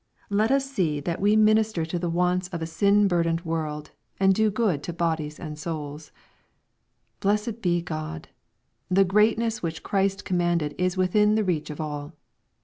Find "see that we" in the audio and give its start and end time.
0.67-1.35